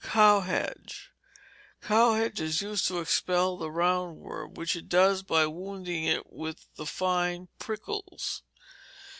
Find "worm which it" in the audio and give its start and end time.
4.17-4.89